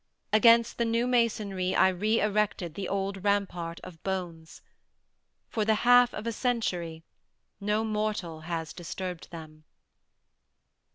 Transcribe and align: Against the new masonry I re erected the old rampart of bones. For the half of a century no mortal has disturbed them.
Against 0.33 0.79
the 0.79 0.83
new 0.85 1.05
masonry 1.05 1.75
I 1.75 1.89
re 1.89 2.19
erected 2.21 2.73
the 2.73 2.89
old 2.89 3.23
rampart 3.23 3.79
of 3.81 4.01
bones. 4.01 4.63
For 5.47 5.63
the 5.63 5.75
half 5.85 6.11
of 6.15 6.25
a 6.25 6.31
century 6.31 7.03
no 7.59 7.83
mortal 7.83 8.39
has 8.39 8.73
disturbed 8.73 9.29
them. 9.29 9.63